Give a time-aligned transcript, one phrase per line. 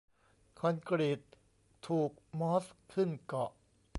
[0.59, 1.21] คอนกรีต
[1.87, 3.51] ถูกมอสขึ้นเกาะ